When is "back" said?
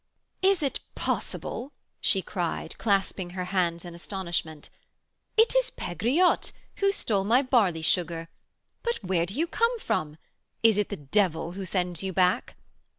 12.13-12.55